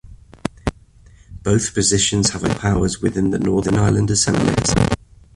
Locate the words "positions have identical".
1.75-2.59